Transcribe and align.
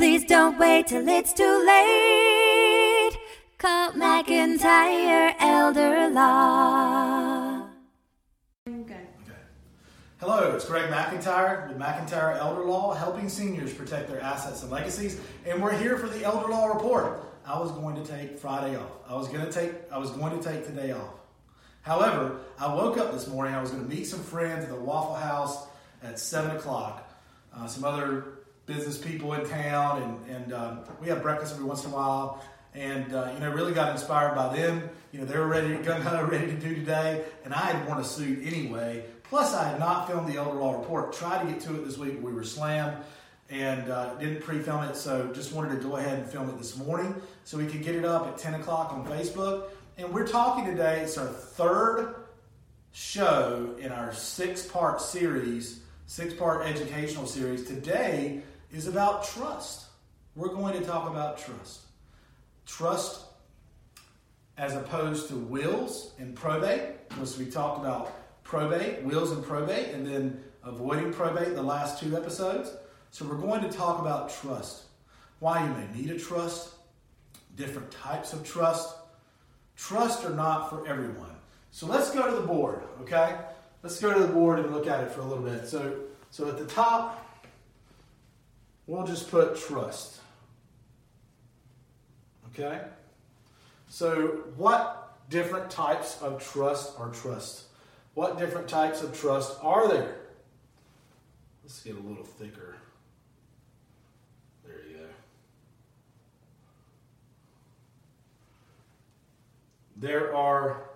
Please 0.00 0.24
don't 0.24 0.58
wait 0.58 0.86
till 0.86 1.06
it's 1.06 1.34
too 1.34 1.62
late. 1.66 3.18
Call 3.58 3.92
McIntyre 3.92 5.34
Elder 5.38 6.08
Law. 6.08 7.68
Okay. 8.66 9.06
Hello, 10.18 10.54
it's 10.56 10.64
Greg 10.64 10.90
McIntyre 10.90 11.68
with 11.68 11.78
McIntyre 11.78 12.38
Elder 12.38 12.64
Law, 12.64 12.94
helping 12.94 13.28
seniors 13.28 13.74
protect 13.74 14.08
their 14.08 14.22
assets 14.22 14.62
and 14.62 14.72
legacies. 14.72 15.20
And 15.44 15.62
we're 15.62 15.76
here 15.76 15.98
for 15.98 16.08
the 16.08 16.24
Elder 16.24 16.48
Law 16.48 16.68
Report. 16.68 17.22
I 17.44 17.60
was 17.60 17.70
going 17.72 18.02
to 18.02 18.10
take 18.10 18.38
Friday 18.38 18.76
off. 18.76 18.90
I 19.06 19.14
was 19.14 19.28
going 19.28 19.44
to 19.44 19.52
take 19.52 19.72
I 19.92 19.98
was 19.98 20.10
going 20.12 20.34
to 20.34 20.42
take 20.42 20.64
today 20.64 20.92
off. 20.92 21.12
However, 21.82 22.40
I 22.58 22.74
woke 22.74 22.96
up 22.96 23.12
this 23.12 23.28
morning. 23.28 23.54
I 23.54 23.60
was 23.60 23.70
going 23.70 23.86
to 23.86 23.94
meet 23.94 24.06
some 24.06 24.20
friends 24.20 24.64
at 24.64 24.70
the 24.70 24.80
Waffle 24.80 25.16
House 25.16 25.66
at 26.02 26.18
seven 26.18 26.56
o'clock. 26.56 27.06
Uh, 27.54 27.66
some 27.66 27.84
other 27.84 28.39
business 28.70 28.96
people 28.96 29.34
in 29.34 29.48
town, 29.48 30.02
and 30.02 30.36
and 30.36 30.52
um, 30.52 30.80
we 31.00 31.08
have 31.08 31.22
breakfast 31.22 31.54
every 31.54 31.64
once 31.66 31.84
in 31.84 31.90
a 31.90 31.94
while. 31.94 32.42
And 32.72 33.12
uh, 33.12 33.32
you 33.34 33.40
know, 33.40 33.50
really 33.50 33.72
got 33.72 33.90
inspired 33.90 34.36
by 34.36 34.54
them. 34.54 34.88
You 35.10 35.18
know, 35.18 35.24
they 35.24 35.36
were 35.36 35.48
ready, 35.48 35.76
kind 35.78 36.06
of 36.06 36.30
ready 36.30 36.46
to 36.46 36.54
do 36.54 36.74
today, 36.76 37.24
and 37.44 37.52
I 37.52 37.58
had 37.58 37.86
worn 37.86 37.98
a 37.98 38.04
suit 38.04 38.46
anyway. 38.46 39.04
Plus, 39.24 39.54
I 39.54 39.68
had 39.68 39.80
not 39.80 40.08
filmed 40.08 40.32
the 40.32 40.36
Elder 40.36 40.56
Law 40.56 40.78
report. 40.78 41.12
Tried 41.12 41.44
to 41.44 41.52
get 41.52 41.60
to 41.62 41.74
it 41.74 41.84
this 41.84 41.98
week, 41.98 42.14
but 42.14 42.22
we 42.22 42.32
were 42.32 42.44
slammed 42.44 42.96
and 43.48 43.90
uh, 43.90 44.14
didn't 44.14 44.42
pre-film 44.42 44.84
it. 44.84 44.96
So 44.96 45.30
just 45.34 45.52
wanted 45.52 45.80
to 45.80 45.88
go 45.88 45.96
ahead 45.96 46.18
and 46.18 46.28
film 46.28 46.48
it 46.48 46.58
this 46.58 46.76
morning 46.76 47.14
so 47.42 47.58
we 47.58 47.66
could 47.66 47.82
get 47.82 47.96
it 47.96 48.04
up 48.04 48.28
at 48.28 48.38
10 48.38 48.54
o'clock 48.54 48.92
on 48.92 49.04
Facebook. 49.04 49.70
And 49.98 50.12
we're 50.12 50.26
talking 50.26 50.64
today. 50.64 51.00
It's 51.00 51.18
our 51.18 51.26
third 51.26 52.14
show 52.92 53.74
in 53.78 53.90
our 53.92 54.12
six-part 54.12 55.00
series, 55.00 55.80
six-part 56.06 56.66
educational 56.66 57.26
series. 57.26 57.64
Today 57.64 58.42
is 58.72 58.86
about 58.86 59.24
trust. 59.24 59.86
We're 60.36 60.48
going 60.48 60.78
to 60.78 60.86
talk 60.86 61.08
about 61.08 61.38
trust. 61.38 61.80
Trust 62.66 63.22
as 64.56 64.76
opposed 64.76 65.28
to 65.28 65.36
wills 65.36 66.12
and 66.18 66.36
probate, 66.36 67.08
because 67.08 67.38
we 67.38 67.46
talked 67.46 67.80
about 67.80 68.42
probate, 68.44 69.02
wills 69.02 69.32
and 69.32 69.42
probate, 69.42 69.88
and 69.88 70.06
then 70.06 70.42
avoiding 70.64 71.12
probate 71.12 71.48
in 71.48 71.54
the 71.54 71.62
last 71.62 71.98
two 71.98 72.16
episodes. 72.16 72.70
So 73.10 73.24
we're 73.24 73.36
going 73.36 73.62
to 73.62 73.70
talk 73.70 74.00
about 74.00 74.30
trust. 74.30 74.84
Why 75.38 75.64
you 75.64 75.72
may 75.72 76.00
need 76.00 76.10
a 76.10 76.18
trust, 76.18 76.74
different 77.56 77.90
types 77.90 78.32
of 78.32 78.44
trust. 78.44 78.94
Trust 79.76 80.24
are 80.24 80.34
not 80.34 80.68
for 80.68 80.86
everyone. 80.86 81.34
So 81.70 81.86
let's 81.86 82.10
go 82.10 82.28
to 82.28 82.34
the 82.34 82.46
board, 82.46 82.82
okay? 83.00 83.36
Let's 83.82 83.98
go 84.00 84.12
to 84.12 84.20
the 84.20 84.32
board 84.32 84.58
and 84.58 84.74
look 84.74 84.86
at 84.86 85.02
it 85.02 85.10
for 85.10 85.22
a 85.22 85.24
little 85.24 85.44
bit. 85.44 85.66
So, 85.66 86.00
so 86.30 86.48
at 86.48 86.58
the 86.58 86.66
top, 86.66 87.29
we'll 88.90 89.06
just 89.06 89.30
put 89.30 89.56
trust. 89.56 90.18
Okay? 92.52 92.80
So, 93.88 94.42
what 94.56 95.16
different 95.30 95.70
types 95.70 96.20
of 96.20 96.44
trust 96.44 96.98
are 96.98 97.08
trust? 97.10 97.66
What 98.14 98.36
different 98.36 98.66
types 98.68 99.00
of 99.02 99.18
trust 99.18 99.56
are 99.62 99.86
there? 99.86 100.16
Let's 101.62 101.80
get 101.84 101.94
a 101.94 102.00
little 102.00 102.24
thicker. 102.24 102.74
There 104.66 104.80
you 104.88 104.96
go. 104.96 105.04
There 109.98 110.34
are 110.34 110.90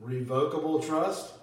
revocable 0.00 0.80
trust, 0.80 1.34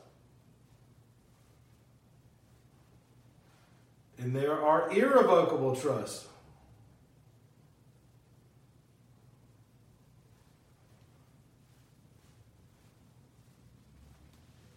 and 4.26 4.36
there 4.36 4.60
are 4.60 4.92
irrevocable 4.92 5.76
trusts. 5.76 6.26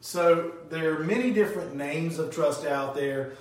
So 0.00 0.52
there 0.68 0.94
are 0.94 0.98
many 0.98 1.30
different 1.30 1.74
names 1.74 2.18
of 2.18 2.30
trust 2.30 2.66
out 2.66 2.94
there. 2.94 3.32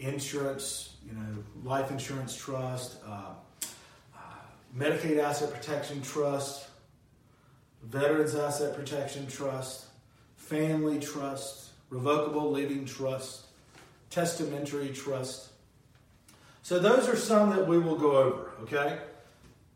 Insurance, 0.00 0.96
you 1.06 1.12
know, 1.12 1.44
life 1.62 1.92
insurance 1.92 2.34
trust, 2.34 2.96
uh, 3.06 3.34
uh, 4.16 4.18
Medicaid 4.76 5.22
asset 5.22 5.52
protection 5.52 6.02
trust, 6.02 6.68
Veterans 7.84 8.34
asset 8.34 8.74
protection 8.74 9.28
trust, 9.28 9.86
family 10.36 10.98
trust, 10.98 11.70
revocable 11.90 12.50
living 12.50 12.84
trust, 12.84 13.47
testamentary 14.10 14.90
trust. 14.90 15.50
So 16.62 16.78
those 16.78 17.08
are 17.08 17.16
some 17.16 17.50
that 17.50 17.66
we 17.66 17.78
will 17.78 17.96
go 17.96 18.16
over, 18.16 18.52
okay? 18.62 18.98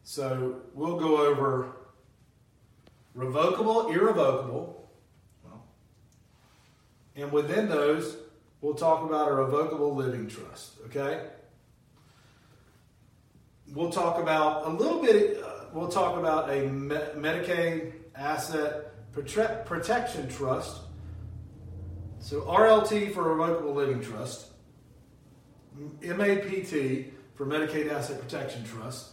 So 0.04 0.56
we'll 0.74 0.98
go 0.98 1.18
over 1.18 1.76
revocable, 3.14 3.88
irrevocable, 3.90 4.90
Well, 5.44 5.64
and 7.16 7.30
within 7.32 7.68
those, 7.68 8.16
we'll 8.60 8.74
talk 8.74 9.04
about 9.04 9.30
a 9.30 9.34
revocable 9.34 9.94
living 9.94 10.28
trust, 10.28 10.72
okay? 10.86 11.28
We'll 13.72 13.92
talk 13.92 14.20
about 14.20 14.66
a 14.66 14.70
little 14.70 15.00
bit, 15.00 15.42
uh, 15.42 15.64
we'll 15.72 15.88
talk 15.88 16.18
about 16.18 16.50
a 16.50 16.68
Me- 16.68 16.96
Medicaid 17.16 17.92
asset 18.14 18.92
prote- 19.14 19.64
protection 19.64 20.28
trust. 20.28 20.80
So 22.22 22.42
RLT 22.42 23.12
for 23.12 23.34
revocable 23.34 23.74
living 23.74 24.00
trust, 24.00 24.46
MAPT 26.00 27.10
for 27.34 27.44
Medicaid 27.44 27.92
asset 27.92 28.20
protection 28.20 28.64
trust. 28.64 29.10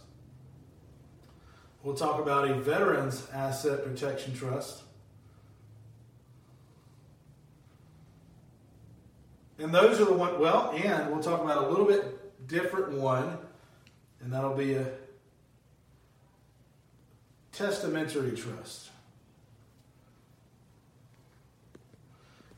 We'll 1.82 1.96
talk 1.96 2.22
about 2.22 2.48
a 2.48 2.54
veterans 2.54 3.26
asset 3.34 3.84
protection 3.84 4.36
trust. 4.36 4.84
And 9.58 9.74
those 9.74 10.00
are 10.00 10.06
the 10.06 10.14
one, 10.14 10.40
well, 10.40 10.72
and 10.72 11.12
we'll 11.12 11.24
talk 11.24 11.44
about 11.44 11.64
a 11.64 11.68
little 11.68 11.88
bit 11.88 12.48
different 12.48 12.92
one, 12.92 13.40
and 14.22 14.32
that'll 14.32 14.56
be 14.56 14.76
a 14.76 14.86
testamentary 17.54 18.38
trust. 18.38 18.90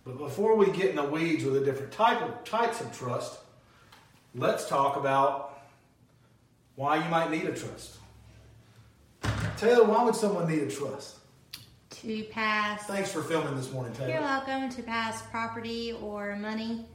But 0.05 0.17
before 0.17 0.55
we 0.55 0.71
get 0.71 0.89
in 0.89 0.95
the 0.95 1.03
weeds 1.03 1.43
with 1.43 1.53
the 1.53 1.61
different 1.61 1.91
type 1.91 2.21
of 2.21 2.43
types 2.43 2.81
of 2.81 2.95
trust, 2.97 3.39
let's 4.33 4.67
talk 4.67 4.97
about 4.97 5.59
why 6.75 7.03
you 7.03 7.09
might 7.09 7.29
need 7.29 7.43
a 7.45 7.53
trust. 7.55 7.97
Taylor, 9.57 9.83
why 9.85 10.03
would 10.03 10.15
someone 10.15 10.47
need 10.49 10.63
a 10.63 10.71
trust? 10.71 11.17
to 11.91 12.23
pass. 12.31 12.85
Thanks 12.87 13.11
for 13.11 13.21
filming 13.21 13.55
this 13.55 13.69
morning, 13.71 13.93
Taylor. 13.93 14.11
You're 14.13 14.21
welcome 14.21 14.69
to 14.69 14.81
pass 14.81 15.21
property 15.23 15.91
or 16.01 16.35
money, 16.37 16.85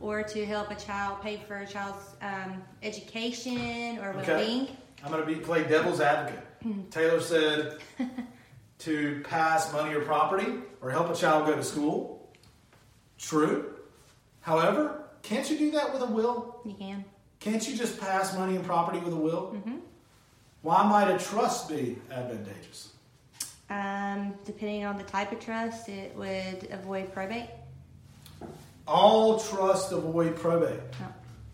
or 0.00 0.22
to 0.24 0.44
help 0.44 0.70
a 0.70 0.74
child 0.74 1.22
pay 1.22 1.40
for 1.48 1.58
a 1.58 1.66
child's 1.66 2.04
um, 2.20 2.60
education 2.82 3.98
or 3.98 4.10
Okay. 4.18 4.32
well-being. 4.32 4.68
I'm 5.04 5.10
going 5.12 5.22
to 5.22 5.26
be 5.26 5.36
play 5.36 5.62
devil's 5.66 6.00
advocate. 6.02 6.44
Taylor 6.90 7.20
said 7.20 7.78
to 8.80 9.22
pass 9.28 9.72
money 9.72 9.94
or 9.94 10.00
property 10.02 10.46
or 10.80 10.90
help 10.90 11.10
a 11.10 11.14
child 11.14 11.46
go 11.46 11.54
to 11.54 11.62
school. 11.64 12.28
True. 13.18 13.74
However, 14.40 15.04
can't 15.22 15.48
you 15.50 15.58
do 15.58 15.70
that 15.72 15.92
with 15.92 16.02
a 16.02 16.06
will? 16.06 16.60
You 16.64 16.74
can. 16.74 17.04
Can't 17.40 17.66
you 17.68 17.76
just 17.76 18.00
pass 18.00 18.36
money 18.36 18.56
and 18.56 18.64
property 18.64 18.98
with 18.98 19.12
a 19.12 19.16
will? 19.16 19.56
Why 20.62 20.82
might 20.86 21.10
a 21.10 21.18
trust 21.18 21.68
be 21.68 21.96
advantageous? 22.10 22.92
Um, 23.70 24.34
depending 24.44 24.84
on 24.84 24.98
the 24.98 25.04
type 25.04 25.30
of 25.32 25.40
trust, 25.40 25.88
it 25.88 26.14
would 26.16 26.68
avoid 26.70 27.12
probate. 27.12 27.48
All 28.88 29.38
trusts 29.38 29.92
avoid 29.92 30.36
probate 30.36 30.80
No. 31.00 31.06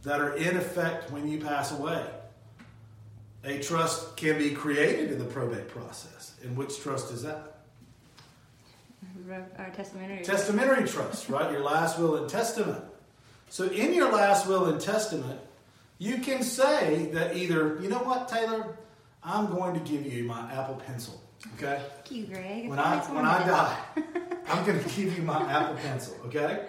that 0.04 0.20
are 0.20 0.34
in 0.36 0.56
effect 0.56 1.10
when 1.10 1.28
you 1.28 1.40
pass 1.40 1.72
away. 1.72 2.04
A 3.46 3.60
trust 3.60 4.16
can 4.16 4.38
be 4.38 4.50
created 4.50 5.12
in 5.12 5.18
the 5.18 5.24
probate 5.24 5.68
process. 5.68 6.34
And 6.42 6.56
which 6.56 6.80
trust 6.80 7.12
is 7.12 7.22
that? 7.22 7.60
Or 9.30 9.70
testamentary. 9.74 10.24
Testamentary 10.24 10.86
trust, 10.86 11.28
right? 11.28 11.50
Your 11.50 11.62
last 11.62 11.98
will 11.98 12.16
and 12.16 12.28
testament. 12.28 12.84
So 13.48 13.64
in 13.64 13.94
your 13.94 14.12
last 14.12 14.46
will 14.48 14.66
and 14.66 14.80
testament, 14.80 15.40
you 15.98 16.18
can 16.18 16.42
say 16.42 17.08
that 17.12 17.36
either, 17.36 17.78
you 17.80 17.88
know 17.88 17.98
what, 17.98 18.28
Taylor, 18.28 18.76
I'm 19.22 19.46
going 19.46 19.74
to 19.74 19.80
give 19.80 20.12
you 20.12 20.24
my 20.24 20.52
Apple 20.52 20.76
Pencil. 20.86 21.20
Okay? 21.54 21.80
Thank 21.94 22.10
you, 22.10 22.26
Greg. 22.26 22.68
When 22.68 22.78
I 22.78 22.98
when 23.12 23.24
I 23.24 23.46
die, 23.46 23.78
I'm 24.48 24.66
going 24.66 24.82
to 24.82 24.88
give 24.90 25.16
you 25.16 25.22
my 25.22 25.50
Apple 25.50 25.76
Pencil. 25.76 26.16
Okay? 26.26 26.66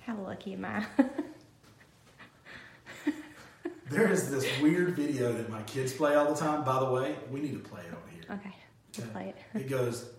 How 0.00 0.16
lucky 0.16 0.52
am 0.54 0.64
I? 0.66 0.84
There 3.90 4.08
is 4.08 4.30
this 4.30 4.46
weird 4.62 4.94
video 4.94 5.32
that 5.32 5.50
my 5.50 5.62
kids 5.62 5.92
play 5.92 6.14
all 6.14 6.32
the 6.32 6.38
time. 6.38 6.62
By 6.62 6.78
the 6.78 6.90
way, 6.92 7.16
we 7.28 7.40
need 7.40 7.54
to 7.54 7.68
play 7.68 7.80
it 7.80 7.92
on 7.92 8.02
here. 8.12 8.22
okay, 8.30 8.54
we'll 8.96 9.08
play 9.08 9.34
it. 9.34 9.60
It 9.60 9.68
goes, 9.68 10.10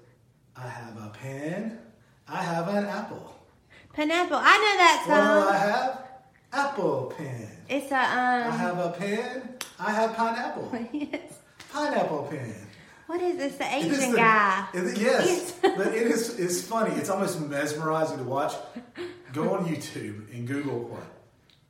I 0.57 0.67
have 0.67 0.97
a 0.97 1.09
pen, 1.09 1.79
I 2.27 2.43
have 2.43 2.67
an 2.67 2.83
apple. 2.85 3.33
Pineapple. 3.93 4.35
I 4.37 4.57
know 4.57 4.77
that 4.77 5.03
song. 5.07 5.37
What 5.37 5.43
do 5.43 5.49
I 5.49 5.57
have? 5.57 6.01
apple 6.53 7.13
pen. 7.17 7.47
It's 7.69 7.91
a 7.91 7.95
um. 7.95 8.51
I 8.51 8.55
have 8.57 8.77
a 8.77 8.89
pen. 8.91 9.49
I 9.79 9.91
have 9.91 10.15
pineapple. 10.17 10.77
yes. 10.91 11.33
Pineapple 11.71 12.27
pen. 12.29 12.67
What 13.07 13.21
is 13.21 13.37
this? 13.37 13.55
The 13.55 13.73
Asian 13.73 14.11
the- 14.11 14.17
guy. 14.17 14.67
it- 14.73 14.97
yes, 14.97 15.53
but 15.61 15.87
it 15.87 16.07
is. 16.07 16.37
It's 16.39 16.61
funny. 16.61 16.93
It's 16.95 17.09
almost 17.09 17.39
mesmerizing 17.39 18.17
to 18.17 18.23
watch. 18.25 18.53
Go 19.31 19.53
on 19.53 19.65
YouTube 19.65 20.29
and 20.33 20.45
Google 20.45 20.79
what 20.89 21.03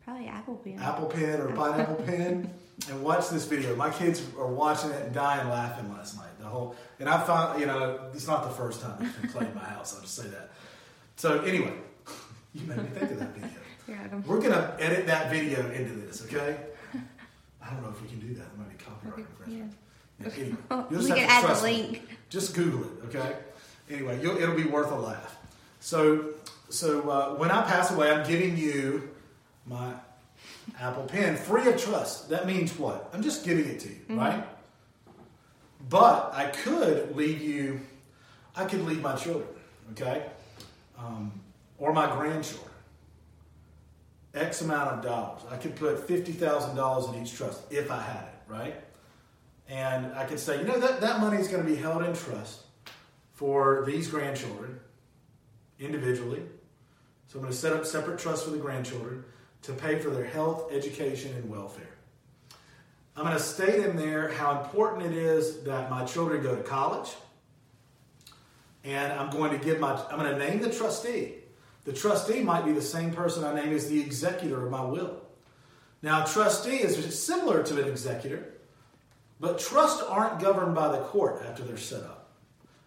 Probably 0.06 0.28
apple 0.28 0.56
pin. 0.56 0.80
apple 0.80 1.06
pin 1.08 1.40
or 1.42 1.52
pineapple 1.54 1.96
pin. 2.06 2.50
and 2.90 3.04
watch 3.04 3.30
this 3.30 3.46
video. 3.46 3.76
My 3.76 3.90
kids 3.92 4.22
are 4.38 4.48
watching 4.48 4.90
it 4.92 5.06
and 5.06 5.14
dying 5.14 5.48
laughing 5.50 5.92
last 5.92 6.18
night. 6.18 6.30
The 6.40 6.46
whole 6.48 6.76
and 7.00 7.08
I 7.08 7.22
found 7.24 7.60
you 7.60 7.68
know 7.68 8.00
it's 8.14 8.28
not 8.28 8.44
the 8.44 8.50
first 8.50 8.82
time 8.82 8.98
it's 9.06 9.16
been 9.18 9.30
played 9.30 9.50
in 9.50 9.56
my 9.56 9.64
house. 9.64 9.94
I'll 9.96 10.02
just 10.02 10.16
say 10.16 10.28
that. 10.30 10.52
So 11.18 11.42
anyway, 11.42 11.74
you 12.54 12.66
made 12.68 12.78
me 12.78 12.84
think 12.86 13.12
of 13.12 13.20
that 13.20 13.30
video. 13.36 13.50
You're. 13.88 14.24
We're 14.26 14.42
gonna 14.42 14.76
edit 14.80 15.06
that 15.08 15.30
video 15.32 15.70
into 15.72 15.94
this, 15.96 16.24
okay? 16.26 16.58
I 17.64 17.70
don't 17.74 17.84
know 17.84 17.90
if 17.90 18.02
we 18.02 18.08
can 18.08 18.20
do 18.20 18.34
that. 18.36 18.46
There 18.56 18.58
might 18.66 18.78
be 18.78 18.84
copyright 18.84 19.20
infringement. 19.20 19.74
Yeah, 20.20 20.28
anyway, 20.30 20.58
you'll 20.90 21.02
just 21.02 21.04
we 21.04 21.10
have 21.10 21.18
can 21.20 21.28
to 21.28 21.34
add 21.34 21.44
the 21.44 21.48
trust 21.48 21.64
me. 21.66 21.72
link. 21.72 22.02
Just 22.30 22.56
Google 22.56 22.84
it, 22.84 23.06
okay? 23.16 23.36
Anyway, 23.90 24.20
you'll, 24.22 24.38
it'll 24.38 24.56
be 24.56 24.64
worth 24.64 24.92
a 24.92 24.96
laugh. 24.96 25.38
So, 25.80 26.30
so 26.70 27.10
uh, 27.10 27.36
when 27.36 27.52
I 27.52 27.62
pass 27.64 27.92
away, 27.92 28.10
I'm 28.12 28.26
giving 28.28 28.58
you 28.58 29.10
my 29.66 29.94
Apple 30.80 31.04
Pen 31.04 31.36
free 31.38 31.68
of 31.68 31.82
trust. 31.82 32.30
That 32.30 32.46
means 32.46 32.78
what? 32.78 33.10
I'm 33.14 33.22
just 33.22 33.46
giving 33.46 33.66
it 33.66 33.80
to 33.82 33.90
you, 33.90 34.00
right? 34.10 34.44
But 35.90 36.32
I 36.34 36.46
could 36.48 37.16
leave 37.16 37.42
you. 37.42 37.82
I 38.56 38.66
could 38.66 38.86
leave 38.86 39.02
my 39.02 39.16
children, 39.16 39.48
okay, 39.94 40.26
um, 40.98 41.32
or 41.78 41.94
my 41.94 42.08
grandchildren. 42.08 42.70
X 44.34 44.62
amount 44.62 44.92
of 44.92 45.04
dollars. 45.04 45.42
I 45.50 45.58
could 45.58 45.76
put 45.76 46.08
fifty 46.08 46.32
thousand 46.32 46.76
dollars 46.76 47.14
in 47.14 47.22
each 47.22 47.34
trust 47.34 47.62
if 47.70 47.92
I 47.92 48.02
had 48.02 48.24
it, 48.24 48.40
right? 48.48 48.76
And 49.68 50.14
I 50.16 50.26
could 50.26 50.40
say, 50.40 50.60
you 50.60 50.66
know, 50.66 50.80
that, 50.80 51.00
that 51.00 51.20
money 51.20 51.38
is 51.38 51.48
going 51.48 51.64
to 51.64 51.70
be 51.70 51.78
held 51.78 52.04
in 52.04 52.14
trust 52.14 52.62
for 53.34 53.84
these 53.86 54.08
grandchildren 54.10 54.80
individually. 55.80 56.42
So 57.28 57.40
I'm 57.40 57.44
going 57.44 57.54
to 57.54 57.58
set 57.58 57.72
up 57.72 57.86
separate 57.86 58.20
trusts 58.20 58.44
for 58.44 58.52
the 58.52 58.58
grandchildren 58.58 59.24
to 59.64 59.74
pay 59.74 60.00
for 60.00 60.10
their 60.10 60.26
health, 60.26 60.72
education, 60.72 61.34
and 61.36 61.50
welfare. 61.50 61.86
I'm 63.16 63.26
going 63.26 63.38
to 63.38 63.44
state 63.44 63.86
in 63.86 63.98
there 63.98 64.30
how 64.30 64.62
important 64.62 65.06
it 65.06 65.18
is 65.18 65.64
that 65.64 65.90
my 65.90 66.06
children 66.06 66.42
go 66.42 66.56
to 66.56 66.64
college. 66.64 67.10
And 68.84 69.14
I'm 69.14 69.30
going 69.30 69.52
to 69.52 69.64
give 69.64 69.80
my, 69.80 69.94
I'm 70.10 70.18
going 70.18 70.32
to 70.32 70.40
name 70.40 70.62
the 70.62 70.72
trustee. 70.72 71.36
The 71.84 71.94
trustee 71.94 72.42
might 72.42 72.66
be 72.66 72.72
the 72.72 72.82
same 72.82 73.12
person 73.12 73.44
I 73.44 73.54
name 73.54 73.74
as 73.74 73.90
the 73.90 74.00
executor 74.00 74.66
of 74.66 74.72
my 74.72 74.84
will. 74.84 75.22
Now, 76.02 76.24
a 76.24 76.28
trustee 76.28 76.78
is 76.78 77.24
similar 77.24 77.64
to 77.64 77.82
an 77.82 77.88
executor, 77.88 78.54
but 79.40 79.60
trusts 79.60 80.02
aren't 80.02 80.40
governed 80.40 80.74
by 80.74 80.90
the 80.92 81.04
court 81.06 81.44
after 81.48 81.64
they're 81.64 81.78
set 81.78 82.04
up, 82.04 82.32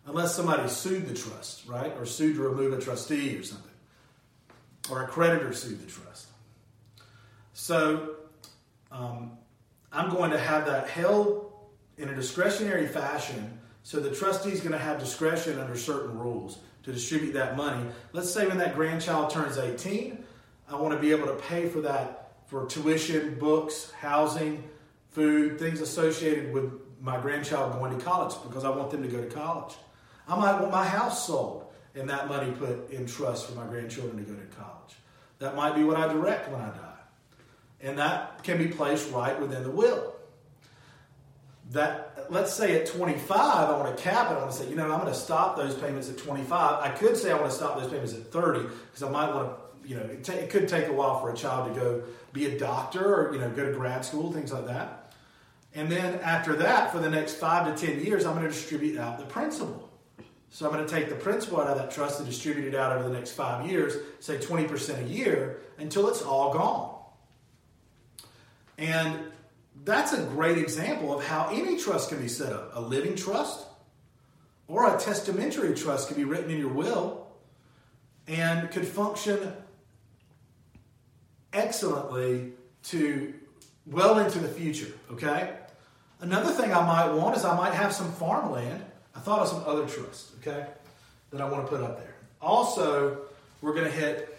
unless 0.07 0.35
somebody 0.35 0.69
sued 0.69 1.07
the 1.07 1.15
trust, 1.15 1.67
right? 1.67 1.93
Or 1.97 2.07
sued 2.07 2.37
to 2.37 2.43
remove 2.43 2.73
a 2.73 2.81
trustee 2.81 3.37
or 3.37 3.45
something, 3.45 3.71
or 4.91 5.05
a 5.05 5.07
creditor 5.07 5.53
sued 5.53 5.81
the 5.81 5.91
trust. 5.91 6.27
So, 7.55 8.17
um, 8.93 9.39
I'm 9.95 10.11
going 10.11 10.33
to 10.33 10.39
have 10.39 10.67
that 10.67 10.89
held 10.89 11.53
in 11.97 12.09
a 12.09 12.15
discretionary 12.15 12.87
fashion. 12.87 13.61
So 13.85 14.01
the 14.01 14.15
trustee 14.15 14.51
is 14.51 14.61
going 14.61 14.73
to 14.73 14.79
have 14.79 14.99
discretion 14.99 15.59
under 15.61 15.77
certain 15.77 16.19
rules 16.19 16.59
to 16.83 16.93
distribute 16.93 17.33
that 17.35 17.57
money. 17.57 17.87
Let's 18.13 18.31
say 18.31 18.47
when 18.47 18.59
that 18.59 18.75
grandchild 18.75 19.31
turns 19.31 19.57
18, 19.57 20.25
I 20.69 20.77
want 20.77 20.95
to 20.95 21.01
be 21.01 21.13
able 21.13 21.27
to 21.27 21.35
pay 21.35 21.69
for 21.69 21.81
that 21.83 22.33
for 22.47 22.67
tuition, 22.67 23.39
books, 23.39 23.93
housing, 23.93 24.65
food, 25.11 25.59
things 25.59 25.81
associated 25.81 26.53
with 26.53 26.73
my 27.01 27.21
grandchild 27.21 27.75
going 27.75 27.97
to 27.97 28.05
college 28.05 28.35
because 28.47 28.65
I 28.65 28.71
want 28.71 28.91
them 28.91 29.03
to 29.03 29.09
go 29.09 29.21
to 29.21 29.29
college. 29.29 29.75
I 30.27 30.37
might 30.37 30.61
want 30.61 30.73
my 30.73 30.85
house 30.85 31.27
sold 31.27 31.67
and 31.95 32.09
that 32.11 32.29
money 32.29 32.51
put 32.53 32.91
in 32.91 33.07
trust 33.07 33.49
for 33.49 33.55
my 33.55 33.67
grandchildren 33.67 34.17
to 34.17 34.31
go 34.31 34.37
to 34.37 34.47
college. 34.57 34.97
That 35.39 35.55
might 35.55 35.77
be 35.77 35.85
what 35.85 35.97
I 35.97 36.13
direct 36.13 36.51
when 36.51 36.61
I 36.61 36.71
die. 36.71 36.94
And 37.85 37.99
that 37.99 38.43
can 38.43 38.57
be 38.59 38.69
placed 38.69 39.13
right 39.13 39.39
within 39.39 39.63
the 39.63 39.71
will. 39.71 40.15
That 41.71 42.27
let's 42.31 42.53
say 42.53 42.81
at 42.81 42.87
25, 42.87 43.31
I 43.31 43.79
want 43.79 43.95
to 43.95 44.03
cap 44.03 44.31
it. 44.31 44.35
I 44.35 44.39
want 44.39 44.51
to 44.53 44.57
say, 44.57 44.69
you 44.71 44.75
know, 44.75 44.85
I'm 44.85 45.01
going 45.01 45.13
to 45.13 45.19
stop 45.19 45.57
those 45.57 45.75
payments 45.75 46.09
at 46.09 46.17
25. 46.17 46.83
I 46.83 46.89
could 46.89 47.17
say 47.17 47.31
I 47.31 47.35
want 47.35 47.51
to 47.51 47.57
stop 47.57 47.79
those 47.79 47.91
payments 47.91 48.15
at 48.15 48.33
30 48.33 48.63
because 48.63 49.03
I 49.03 49.11
might 49.11 49.35
want 49.35 49.51
to, 49.51 49.89
you 49.89 49.97
know, 49.97 50.03
it, 50.03 50.25
ta- 50.25 50.33
it 50.33 50.49
could 50.49 50.67
take 50.67 50.89
a 50.89 50.93
while 50.93 51.21
for 51.21 51.31
a 51.31 51.37
child 51.37 51.75
to 51.75 51.79
go 51.79 52.03
be 52.33 52.47
a 52.47 52.59
doctor 52.59 53.29
or 53.29 53.33
you 53.35 53.39
know 53.39 53.51
go 53.51 53.67
to 53.67 53.73
grad 53.73 54.05
school, 54.05 54.33
things 54.33 54.53
like 54.53 54.67
that. 54.67 55.13
And 55.75 55.91
then 55.91 56.21
after 56.21 56.55
that, 56.57 56.93
for 56.93 57.01
the 57.01 57.11
next 57.11 57.35
five 57.35 57.75
to 57.75 57.87
10 57.87 58.05
years, 58.05 58.25
I'm 58.25 58.35
going 58.35 58.47
to 58.47 58.53
distribute 58.53 58.99
out 58.99 59.19
the 59.19 59.25
principal. 59.25 59.91
So 60.51 60.67
I'm 60.67 60.73
going 60.73 60.87
to 60.87 60.93
take 60.93 61.09
the 61.09 61.17
principal 61.17 61.61
out 61.61 61.67
of 61.67 61.77
that 61.79 61.91
trust 61.91 62.21
and 62.21 62.29
distribute 62.29 62.73
it 62.73 62.77
out 62.77 62.93
over 62.97 63.09
the 63.09 63.15
next 63.15 63.33
five 63.33 63.69
years, 63.69 63.97
say 64.21 64.39
20% 64.39 65.05
a 65.05 65.09
year, 65.09 65.59
until 65.79 66.09
it's 66.09 66.23
all 66.23 66.53
gone. 66.53 66.94
And 68.79 69.19
that's 69.85 70.13
a 70.13 70.23
great 70.23 70.59
example 70.59 71.17
of 71.17 71.25
how 71.25 71.51
any 71.53 71.79
trust 71.79 72.09
can 72.09 72.21
be 72.21 72.29
set 72.29 72.53
up. 72.53 72.73
A 72.75 72.81
living 72.81 73.17
trust 73.17 73.67
or 74.69 74.95
a 74.95 74.99
testamentary 74.99 75.75
trust 75.75 76.09
can 76.09 76.17
be 76.17 76.25
written 76.25 76.51
in 76.51 76.59
your 76.59 76.73
will 76.73 77.27
and 78.27 78.71
could 78.71 78.87
function 78.87 79.53
excellently 81.53 82.53
to 82.85 83.35
well 83.87 84.19
into 84.19 84.39
the 84.39 84.49
future, 84.49 84.93
okay? 85.11 85.55
Another 86.21 86.51
thing 86.53 86.73
I 86.73 86.85
might 86.85 87.13
want 87.13 87.37
is 87.37 87.45
I 87.45 87.57
might 87.57 87.75
have 87.75 87.93
some 87.93 88.11
farmland. 88.13 88.83
I 89.15 89.21
thought 89.21 89.41
of 89.41 89.49
some 89.49 89.63
other 89.67 89.87
trusts, 89.87 90.33
okay, 90.41 90.67
that 91.31 91.41
I 91.41 91.49
want 91.49 91.65
to 91.65 91.69
put 91.69 91.83
up 91.83 91.99
there. 91.99 92.15
Also, 92.41 93.19
we're 93.61 93.75
going 93.75 93.85
to 93.85 93.91
hit, 93.91 94.37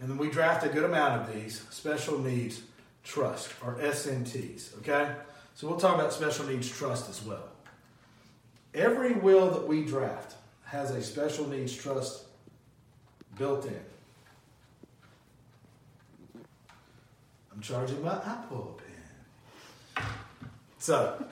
and 0.00 0.10
then 0.10 0.18
we 0.18 0.30
draft 0.30 0.64
a 0.64 0.68
good 0.68 0.84
amount 0.84 1.22
of 1.22 1.34
these 1.34 1.64
special 1.70 2.18
needs 2.18 2.62
trust 3.08 3.54
or 3.64 3.74
SNTs, 3.76 4.76
okay? 4.78 5.14
So 5.54 5.66
we'll 5.66 5.78
talk 5.78 5.94
about 5.94 6.12
special 6.12 6.46
needs 6.46 6.68
trust 6.68 7.08
as 7.08 7.24
well. 7.24 7.48
Every 8.74 9.14
will 9.14 9.50
that 9.50 9.66
we 9.66 9.84
draft 9.84 10.34
has 10.64 10.90
a 10.90 11.02
special 11.02 11.48
needs 11.48 11.74
trust 11.74 12.24
built 13.38 13.64
in. 13.64 13.80
I'm 17.50 17.62
charging 17.62 18.02
my 18.04 18.14
Apple 18.24 18.78
pen. 19.94 20.04
So, 20.78 21.24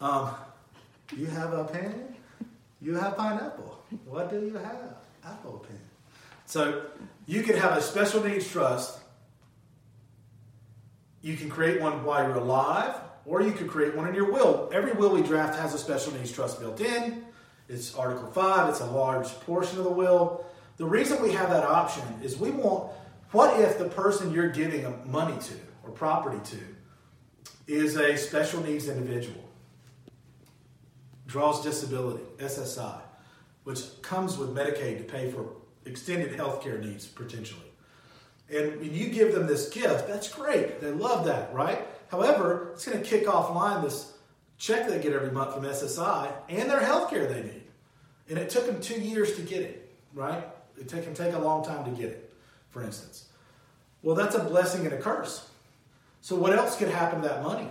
um, 0.00 0.30
you 1.16 1.26
have 1.26 1.54
a 1.54 1.64
pen, 1.64 2.14
you 2.80 2.94
have 2.94 3.16
pineapple. 3.16 3.82
What 4.04 4.30
do 4.30 4.44
you 4.44 4.54
have? 4.54 4.96
Apple 5.24 5.64
pen. 5.66 5.80
So, 6.44 6.82
you 7.26 7.42
could 7.42 7.56
have 7.56 7.78
a 7.78 7.80
special 7.80 8.22
needs 8.22 8.48
trust. 8.48 9.00
You 11.26 11.36
can 11.36 11.50
create 11.50 11.80
one 11.80 12.04
while 12.04 12.22
you're 12.22 12.36
alive, 12.36 12.94
or 13.24 13.42
you 13.42 13.50
could 13.50 13.66
create 13.66 13.96
one 13.96 14.06
in 14.06 14.14
your 14.14 14.30
will. 14.30 14.70
Every 14.72 14.92
will 14.92 15.10
we 15.10 15.22
draft 15.22 15.58
has 15.58 15.74
a 15.74 15.78
special 15.78 16.12
needs 16.12 16.30
trust 16.30 16.60
built 16.60 16.80
in. 16.80 17.24
It's 17.68 17.96
Article 17.96 18.28
5, 18.28 18.68
it's 18.68 18.78
a 18.78 18.86
large 18.86 19.26
portion 19.40 19.78
of 19.78 19.82
the 19.82 19.90
will. 19.90 20.46
The 20.76 20.84
reason 20.84 21.20
we 21.20 21.32
have 21.32 21.50
that 21.50 21.64
option 21.64 22.04
is 22.22 22.36
we 22.36 22.52
want 22.52 22.92
what 23.32 23.58
if 23.58 23.76
the 23.76 23.86
person 23.86 24.32
you're 24.32 24.50
giving 24.50 24.86
money 25.10 25.36
to 25.36 25.54
or 25.82 25.90
property 25.90 26.38
to 26.56 26.60
is 27.66 27.96
a 27.96 28.16
special 28.16 28.62
needs 28.62 28.86
individual, 28.86 29.42
draws 31.26 31.60
disability, 31.60 32.22
SSI, 32.38 33.00
which 33.64 34.00
comes 34.00 34.38
with 34.38 34.54
Medicaid 34.54 34.98
to 34.98 35.04
pay 35.04 35.32
for 35.32 35.56
extended 35.86 36.36
health 36.36 36.62
care 36.62 36.78
needs 36.78 37.04
potentially. 37.04 37.65
And 38.48 38.80
when 38.80 38.94
you 38.94 39.08
give 39.08 39.34
them 39.34 39.46
this 39.46 39.70
gift, 39.70 40.06
that's 40.06 40.32
great. 40.32 40.80
They 40.80 40.92
love 40.92 41.24
that, 41.26 41.52
right? 41.52 41.86
However, 42.08 42.70
it's 42.74 42.86
going 42.86 42.98
to 42.98 43.04
kick 43.04 43.26
offline 43.26 43.82
this 43.82 44.12
check 44.58 44.88
they 44.88 45.00
get 45.00 45.12
every 45.12 45.30
month 45.30 45.54
from 45.54 45.64
SSI 45.64 46.32
and 46.48 46.70
their 46.70 46.80
health 46.80 47.10
care 47.10 47.26
they 47.26 47.42
need. 47.42 47.62
And 48.28 48.38
it 48.38 48.50
took 48.50 48.66
them 48.66 48.80
two 48.80 49.00
years 49.00 49.34
to 49.36 49.42
get 49.42 49.62
it, 49.62 49.92
right? 50.14 50.44
It 50.78 50.88
can 50.88 51.14
take 51.14 51.34
a 51.34 51.38
long 51.38 51.64
time 51.64 51.84
to 51.84 51.90
get 51.90 52.10
it, 52.10 52.32
for 52.70 52.82
instance. 52.82 53.28
Well, 54.02 54.14
that's 54.14 54.34
a 54.34 54.42
blessing 54.42 54.84
and 54.84 54.94
a 54.94 54.98
curse. 54.98 55.48
So, 56.20 56.36
what 56.36 56.52
else 56.52 56.76
could 56.76 56.88
happen 56.88 57.22
to 57.22 57.28
that 57.28 57.42
money? 57.42 57.68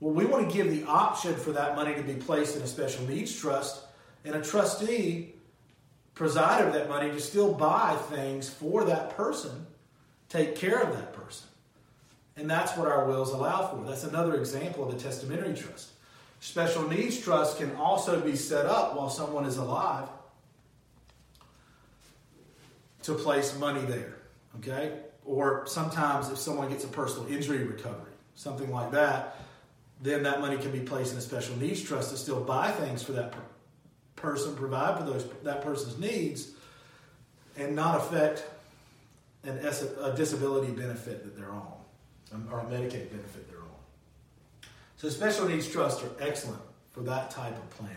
Well, 0.00 0.12
we 0.12 0.24
want 0.24 0.48
to 0.48 0.54
give 0.54 0.70
the 0.70 0.84
option 0.88 1.36
for 1.36 1.52
that 1.52 1.76
money 1.76 1.94
to 1.94 2.02
be 2.02 2.14
placed 2.14 2.56
in 2.56 2.62
a 2.62 2.66
special 2.66 3.06
needs 3.06 3.38
trust, 3.38 3.84
and 4.24 4.34
a 4.34 4.42
trustee 4.42 5.34
preside 6.14 6.62
over 6.62 6.76
that 6.76 6.88
money 6.88 7.10
to 7.10 7.20
still 7.20 7.52
buy 7.52 7.96
things 8.10 8.48
for 8.48 8.84
that 8.84 9.16
person, 9.16 9.66
take 10.32 10.56
care 10.56 10.80
of 10.80 10.92
that 10.96 11.12
person. 11.12 11.46
And 12.36 12.50
that's 12.50 12.76
what 12.76 12.88
our 12.88 13.06
wills 13.06 13.32
allow 13.32 13.68
for. 13.68 13.84
That's 13.84 14.04
another 14.04 14.34
example 14.36 14.88
of 14.88 14.94
a 14.94 14.98
testamentary 14.98 15.54
trust. 15.54 15.90
Special 16.40 16.88
needs 16.88 17.20
trust 17.20 17.58
can 17.58 17.76
also 17.76 18.20
be 18.20 18.34
set 18.36 18.66
up 18.66 18.96
while 18.96 19.10
someone 19.10 19.44
is 19.44 19.58
alive 19.58 20.08
to 23.02 23.14
place 23.14 23.56
money 23.58 23.82
there. 23.82 24.16
Okay? 24.58 24.92
or 25.24 25.66
sometimes 25.66 26.30
if 26.30 26.38
someone 26.38 26.68
gets 26.68 26.84
a 26.84 26.88
personal 26.88 27.26
injury 27.28 27.64
recovery, 27.64 28.12
something 28.34 28.70
like 28.70 28.90
that, 28.92 29.36
then 30.00 30.22
that 30.24 30.40
money 30.40 30.56
can 30.56 30.72
be 30.72 30.80
placed 30.80 31.12
in 31.12 31.18
a 31.18 31.20
special 31.20 31.56
needs 31.56 31.82
trust 31.82 32.10
to 32.10 32.16
still 32.16 32.40
buy 32.40 32.70
things 32.72 33.02
for 33.02 33.12
that 33.12 33.30
per- 33.30 33.38
person, 34.16 34.54
provide 34.56 34.98
for 34.98 35.04
those 35.04 35.26
that 35.44 35.62
person's 35.62 35.98
needs, 35.98 36.52
and 37.56 37.76
not 37.76 37.98
affect 37.98 38.44
an 39.44 39.58
a 39.58 40.12
disability 40.14 40.72
benefit 40.72 41.24
that 41.24 41.36
they're 41.36 41.50
on, 41.50 41.74
um, 42.32 42.48
or 42.50 42.60
a 42.60 42.64
Medicaid 42.64 43.10
benefit 43.10 43.48
they're 43.50 43.58
on. 43.58 43.66
So 44.96 45.08
special 45.08 45.48
needs 45.48 45.68
trusts 45.68 46.02
are 46.02 46.10
excellent 46.20 46.62
for 46.92 47.00
that 47.00 47.30
type 47.30 47.56
of 47.56 47.70
planning. 47.70 47.96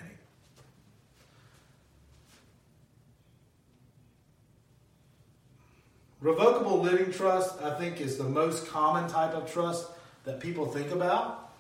Revocable 6.22 6.82
living 6.82 7.12
trust, 7.12 7.62
I 7.62 7.78
think, 7.78 8.02
is 8.02 8.18
the 8.18 8.24
most 8.24 8.68
common 8.68 9.08
type 9.08 9.36
of 9.36 9.52
trust 9.52 9.88
that 10.24 10.40
people 10.40 10.66
think 10.66 10.90
about. 10.90 11.52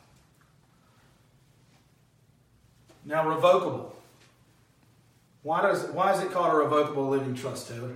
Now, 3.05 3.27
revocable. 3.27 3.95
Why 5.43 5.61
does 5.61 5.83
why 5.91 6.13
is 6.13 6.23
it 6.23 6.31
called 6.31 6.51
a 6.51 6.55
revocable 6.55 7.07
living 7.07 7.35
trust, 7.35 7.67
Taylor? 7.67 7.93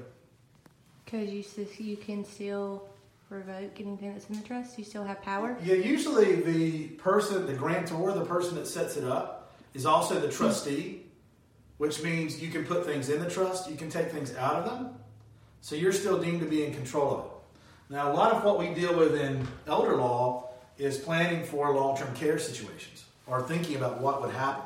Because 1.10 1.30
you 1.30 1.68
you 1.80 1.98
can 1.98 2.24
still 2.24 2.88
revoke 3.30 3.80
anything 3.80 4.14
that's 4.14 4.30
in 4.30 4.36
the 4.36 4.48
trust. 4.48 4.78
You 4.78 4.84
still 4.84 5.04
have 5.04 5.22
power. 5.22 5.58
Yeah, 5.64 5.76
usually 5.76 6.36
the 6.42 6.88
person, 6.98 7.46
the 7.46 7.54
grantor, 7.54 8.12
the 8.12 8.26
person 8.26 8.56
that 8.56 8.68
sets 8.68 8.98
it 8.98 9.04
up, 9.04 9.56
is 9.74 9.86
also 9.86 10.20
the 10.20 10.30
trustee, 10.30 11.04
which 11.78 12.02
means 12.04 12.42
you 12.42 12.50
can 12.50 12.66
put 12.66 12.86
things 12.86 13.10
in 13.10 13.20
the 13.22 13.30
trust, 13.30 13.70
you 13.70 13.76
can 13.76 13.90
take 13.90 14.12
things 14.12 14.36
out 14.36 14.56
of 14.56 14.66
them, 14.66 14.96
so 15.62 15.76
you're 15.76 15.94
still 15.94 16.20
deemed 16.20 16.42
to 16.42 16.48
be 16.48 16.66
in 16.66 16.74
control 16.74 17.14
of 17.14 17.26
it. 17.26 17.32
Now, 17.92 18.12
a 18.12 18.14
lot 18.14 18.34
of 18.34 18.44
what 18.44 18.60
we 18.60 18.74
deal 18.74 18.98
with 18.98 19.16
in 19.16 19.48
elder 19.68 19.96
law 19.96 20.50
is 20.78 20.98
planning 20.98 21.44
for 21.44 21.74
long 21.74 21.98
term 21.98 22.14
care 22.16 22.40
situations 22.40 23.06
or 23.28 23.42
thinking 23.42 23.76
about 23.76 24.02
what 24.02 24.22
would 24.22 24.32
happen. 24.32 24.64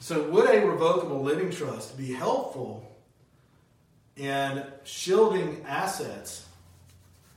So, 0.00 0.28
would 0.30 0.48
a 0.48 0.64
revocable 0.64 1.22
living 1.22 1.50
trust 1.50 1.98
be 1.98 2.12
helpful 2.12 2.87
in 4.18 4.64
shielding 4.84 5.64
assets 5.66 6.46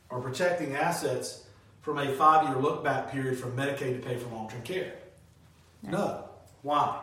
or 0.09 0.19
protecting 0.19 0.75
assets 0.75 1.45
from 1.81 1.97
a 1.99 2.11
five 2.13 2.47
year 2.47 2.57
look 2.57 2.83
back 2.83 3.11
period 3.11 3.37
from 3.37 3.55
Medicaid 3.55 4.01
to 4.01 4.07
pay 4.07 4.17
for 4.17 4.29
long 4.29 4.49
term 4.49 4.61
care? 4.63 4.95
No. 5.83 6.25
Why? 6.61 7.01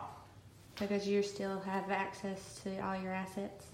Because 0.77 1.07
you 1.07 1.23
still 1.23 1.59
have 1.61 1.89
access 1.91 2.61
to 2.63 2.79
all 2.79 2.95
your 3.01 3.13
assets. 3.13 3.65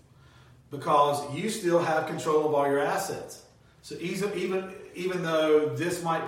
Because 0.72 1.32
you 1.36 1.50
still 1.50 1.80
have 1.80 2.08
control 2.08 2.48
of 2.48 2.54
all 2.54 2.68
your 2.68 2.80
assets. 2.80 3.44
So 3.82 3.96
even 4.00 4.34
even 4.34 4.74
even 4.96 5.22
though 5.22 5.76
this 5.76 6.02
might 6.04 6.24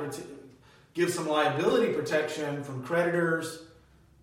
give 0.94 1.12
some 1.12 1.28
liability 1.28 1.94
protection 1.94 2.64
from 2.64 2.84
creditors, 2.84 3.64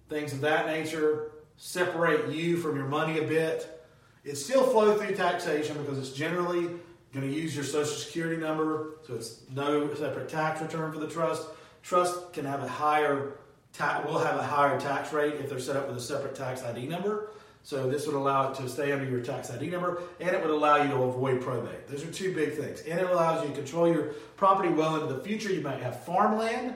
things 0.08 0.32
of 0.32 0.40
that 0.42 0.66
nature, 0.66 1.32
separate 1.56 2.30
you 2.30 2.56
from 2.56 2.76
your 2.76 2.86
money 2.86 3.18
a 3.18 3.26
bit, 3.26 3.83
it 4.24 4.36
still 4.36 4.64
flow 4.66 4.96
through 4.96 5.14
taxation 5.14 5.76
because 5.78 5.98
it's 5.98 6.12
generally 6.12 6.68
going 7.12 7.28
to 7.28 7.32
use 7.32 7.54
your 7.54 7.64
social 7.64 7.96
security 7.96 8.40
number, 8.40 8.96
so 9.06 9.14
it's 9.14 9.42
no 9.54 9.92
separate 9.94 10.28
tax 10.28 10.60
return 10.60 10.92
for 10.92 10.98
the 10.98 11.08
trust. 11.08 11.46
Trust 11.82 12.32
can 12.32 12.44
have 12.44 12.62
a 12.62 12.68
higher 12.68 13.34
tax, 13.72 14.06
will 14.06 14.18
have 14.18 14.36
a 14.36 14.42
higher 14.42 14.80
tax 14.80 15.12
rate 15.12 15.34
if 15.34 15.48
they're 15.48 15.60
set 15.60 15.76
up 15.76 15.86
with 15.86 15.96
a 15.96 16.00
separate 16.00 16.34
tax 16.34 16.62
ID 16.62 16.86
number. 16.86 17.30
So 17.62 17.88
this 17.88 18.06
would 18.06 18.16
allow 18.16 18.50
it 18.50 18.56
to 18.56 18.68
stay 18.68 18.92
under 18.92 19.08
your 19.08 19.20
tax 19.20 19.50
ID 19.50 19.68
number, 19.68 20.02
and 20.20 20.30
it 20.30 20.40
would 20.40 20.50
allow 20.50 20.82
you 20.82 20.88
to 20.88 21.02
avoid 21.02 21.40
probate. 21.40 21.86
Those 21.88 22.04
are 22.04 22.10
two 22.10 22.34
big 22.34 22.54
things, 22.54 22.80
and 22.82 23.00
it 23.00 23.08
allows 23.08 23.42
you 23.42 23.50
to 23.50 23.54
control 23.54 23.88
your 23.88 24.14
property 24.36 24.68
well 24.68 25.00
into 25.00 25.14
the 25.14 25.22
future. 25.22 25.52
You 25.52 25.62
might 25.62 25.80
have 25.80 26.04
farmland 26.04 26.74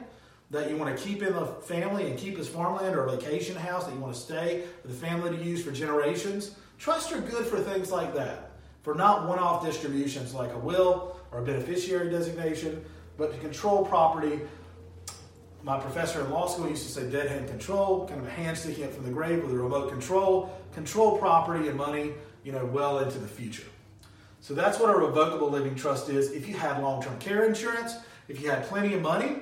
that 0.51 0.71
you 0.71 0.77
want 0.79 0.97
to 0.97 1.03
keep 1.03 1.23
in 1.23 1.35
the 1.35 1.45
family 1.45 2.09
and 2.09 2.19
keep 2.19 2.39
as 2.39 2.49
farmland, 2.49 2.95
or 2.95 3.05
a 3.05 3.17
vacation 3.17 3.55
house 3.55 3.85
that 3.85 3.95
you 3.95 4.01
want 4.01 4.15
to 4.15 4.21
stay 4.21 4.65
for 4.81 4.89
the 4.89 4.95
family 4.95 5.37
to 5.37 5.43
use 5.43 5.63
for 5.63 5.73
generations. 5.73 6.55
Trusts 6.79 7.13
are 7.13 7.21
good 7.21 7.47
for 7.47 7.59
things 7.59 7.91
like 7.91 8.15
that, 8.15 8.53
for 8.83 8.95
not 8.95 9.29
one-off 9.29 9.65
distributions 9.65 10.33
like 10.35 10.53
a 10.53 10.59
will 10.59 11.17
or 11.33 11.41
a 11.41 11.45
beneficiary 11.45 12.11
designation, 12.11 12.85
but 13.17 13.33
to 13.33 13.39
control 13.39 13.85
property 13.85 14.41
my 15.63 15.79
professor 15.79 16.25
in 16.25 16.31
law 16.31 16.47
school 16.47 16.69
used 16.69 16.87
to 16.87 16.93
say 16.93 17.11
dead 17.11 17.29
hand 17.29 17.49
control, 17.49 18.07
kind 18.07 18.21
of 18.21 18.27
a 18.27 18.31
hand 18.31 18.57
sticking 18.57 18.85
up 18.85 18.93
from 18.93 19.05
the 19.05 19.11
grave 19.11 19.43
with 19.43 19.53
a 19.53 19.57
remote 19.57 19.91
control, 19.91 20.57
control 20.73 21.19
property 21.19 21.69
and 21.69 21.77
money, 21.77 22.13
you 22.45 22.53
know, 22.53 22.65
well 22.65 23.01
into 23.01 23.19
the 23.19 23.27
future. 23.27 23.67
So 24.41 24.55
that's 24.55 24.79
what 24.79 24.95
a 24.95 24.99
revocable 24.99 25.51
living 25.51 25.75
trust 25.75 26.09
is. 26.09 26.31
If 26.31 26.49
you 26.49 26.57
had 26.57 26.81
long-term 26.81 27.19
care 27.19 27.45
insurance, 27.45 27.97
if 28.29 28.41
you 28.41 28.51
had 28.51 28.65
plenty 28.65 28.95
of 28.95 29.03
money, 29.03 29.41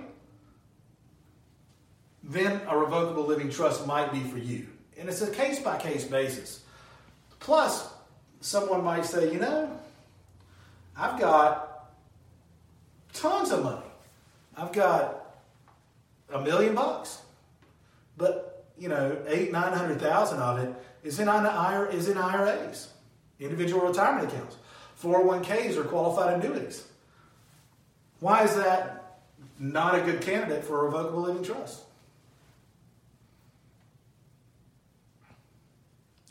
then 2.23 2.61
a 2.67 2.77
revocable 2.77 3.25
living 3.25 3.51
trust 3.51 3.87
might 3.87 4.11
be 4.11 4.21
for 4.21 4.39
you. 4.39 4.67
And 4.99 5.09
it's 5.09 5.21
a 5.21 5.31
case 5.31 5.61
by 5.61 5.77
case 5.77 6.05
basis. 6.05 6.65
Plus, 7.41 7.89
someone 8.41 8.83
might 8.85 9.05
say, 9.05 9.33
you 9.33 9.39
know, 9.39 9.71
I've 10.97 11.21
got 11.21 11.91
tons 13.13 13.51
of 13.51 13.63
money. 13.63 13.87
I've 14.57 14.73
got 14.73 15.27
a 16.33 16.41
million 16.41 16.75
bucks. 16.75 17.21
But 18.17 18.65
you 18.79 18.89
know, 18.89 19.19
eight 19.27 19.53
nine 19.53 19.73
hundred 19.73 20.01
thousand 20.01 20.41
of 20.41 20.59
it 20.59 20.75
is 21.03 21.19
in 21.19 21.29
is 21.29 22.09
in 22.09 22.19
IRAs, 22.19 22.89
individual 23.39 23.87
retirement 23.87 24.33
accounts, 24.33 24.57
four 24.95 25.19
hundred 25.19 25.27
one 25.27 25.43
ks 25.43 25.77
or 25.77 25.85
qualified 25.85 26.35
annuities. 26.35 26.87
Why 28.21 28.45
is 28.45 28.55
that 28.57 29.19
not 29.59 29.95
a 29.95 30.01
good 30.01 30.23
candidate 30.23 30.65
for 30.65 30.81
a 30.81 30.85
revocable 30.85 31.23
living 31.23 31.45
trust? 31.45 31.83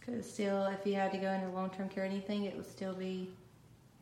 Because 0.06 0.30
still, 0.32 0.66
if 0.66 0.86
you 0.86 0.96
had 0.96 1.12
to 1.12 1.18
go 1.18 1.32
into 1.32 1.50
long-term 1.50 1.90
care 1.90 2.04
or 2.04 2.08
anything, 2.08 2.44
it 2.46 2.56
would 2.56 2.70
still 2.70 2.94
be. 2.94 3.30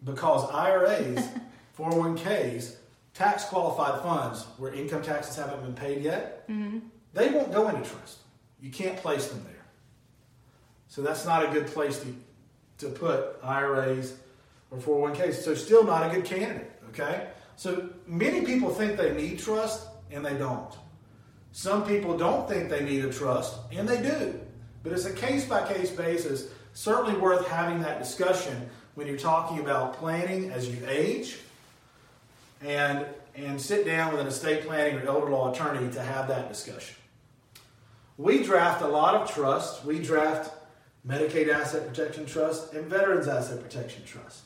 Because 0.03 0.49
IRAs, 0.51 1.29
401ks, 1.77 2.75
tax 3.13 3.45
qualified 3.45 4.01
funds 4.01 4.45
where 4.57 4.73
income 4.73 5.01
taxes 5.01 5.35
haven't 5.35 5.61
been 5.61 5.73
paid 5.73 6.03
yet, 6.03 6.47
mm-hmm. 6.49 6.79
they 7.13 7.29
won't 7.29 7.53
go 7.53 7.69
into 7.69 7.87
trust. 7.89 8.19
You 8.59 8.69
can't 8.69 8.97
place 8.97 9.27
them 9.27 9.43
there. 9.45 9.53
So 10.87 11.01
that's 11.01 11.25
not 11.25 11.43
a 11.45 11.47
good 11.47 11.67
place 11.67 11.99
to, 11.99 12.85
to 12.85 12.89
put 12.91 13.39
IRAs 13.43 14.15
or 14.71 14.77
401ks. 14.77 15.35
So 15.35 15.55
still 15.55 15.83
not 15.83 16.09
a 16.09 16.13
good 16.13 16.25
candidate, 16.25 16.71
okay? 16.89 17.27
So 17.55 17.89
many 18.07 18.45
people 18.45 18.69
think 18.69 18.97
they 18.97 19.13
need 19.13 19.39
trust 19.39 19.87
and 20.11 20.25
they 20.25 20.33
don't. 20.33 20.73
Some 21.51 21.85
people 21.85 22.17
don't 22.17 22.49
think 22.49 22.69
they 22.69 22.83
need 22.83 23.05
a 23.05 23.13
trust 23.13 23.55
and 23.71 23.87
they 23.87 24.01
do. 24.01 24.39
But 24.83 24.91
it's 24.91 25.05
a 25.05 25.13
case 25.13 25.45
by 25.45 25.71
case 25.71 25.91
basis, 25.91 26.49
certainly 26.73 27.17
worth 27.17 27.47
having 27.47 27.81
that 27.81 27.99
discussion 27.99 28.69
when 28.95 29.07
you're 29.07 29.17
talking 29.17 29.59
about 29.59 29.93
planning 29.97 30.51
as 30.51 30.69
you 30.69 30.77
age 30.87 31.37
and 32.61 33.05
and 33.35 33.59
sit 33.59 33.85
down 33.85 34.11
with 34.11 34.21
an 34.21 34.27
estate 34.27 34.65
planning 34.65 34.95
or 34.95 35.07
elder 35.07 35.29
law 35.29 35.51
attorney 35.51 35.91
to 35.91 36.01
have 36.01 36.27
that 36.27 36.49
discussion. 36.49 36.95
We 38.17 38.43
draft 38.43 38.83
a 38.83 38.87
lot 38.87 39.15
of 39.15 39.31
trusts. 39.31 39.83
We 39.83 39.99
draft 39.99 40.51
Medicaid 41.07 41.51
Asset 41.51 41.87
Protection 41.87 42.27
Trust 42.27 42.73
and 42.73 42.85
Veterans 42.85 43.27
Asset 43.27 43.63
Protection 43.63 44.03
Trust. 44.05 44.43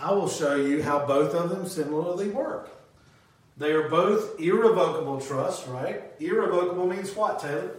I 0.00 0.12
will 0.12 0.28
show 0.28 0.56
you 0.56 0.82
how 0.82 1.06
both 1.06 1.32
of 1.32 1.48
them 1.48 1.68
similarly 1.68 2.28
work. 2.28 2.70
They 3.56 3.70
are 3.70 3.88
both 3.88 4.40
irrevocable 4.40 5.20
trusts, 5.20 5.68
right? 5.68 6.02
Irrevocable 6.18 6.88
means 6.88 7.14
what, 7.14 7.38
Taylor? 7.38 7.70